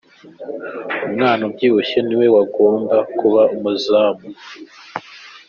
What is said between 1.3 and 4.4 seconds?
ubyibushye ni we wagomba kuba umuzamu.